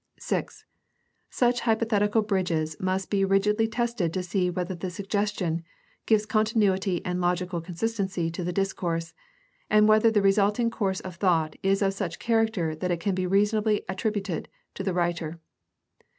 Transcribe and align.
(6) 0.17 0.65
Such 1.29 1.59
hypothetical 1.59 2.23
bridges 2.23 2.75
must 2.79 3.11
be 3.11 3.23
rigidly 3.23 3.67
tested 3.67 4.11
to 4.11 4.23
see 4.23 4.49
whether 4.49 4.73
the 4.73 4.89
suggestion 4.89 5.63
gives 6.07 6.25
continuity 6.25 7.05
and 7.05 7.21
logical 7.21 7.61
consistency 7.61 8.31
to 8.31 8.43
the 8.43 8.51
discourse, 8.51 9.13
and 9.69 9.87
whether 9.87 10.09
the 10.09 10.23
resulting 10.23 10.71
course 10.71 11.01
of 11.01 11.17
thought 11.17 11.55
is 11.61 11.83
of 11.83 11.93
such 11.93 12.17
character 12.17 12.73
that 12.73 12.89
it 12.89 12.99
can 12.99 13.13
reasonably 13.13 13.81
be 13.81 13.85
attributed 13.89 14.49
to 14.73 14.81
the 14.81 14.93
writer. 14.95 15.39